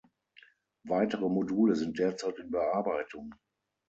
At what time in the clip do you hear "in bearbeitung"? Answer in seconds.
2.39-3.35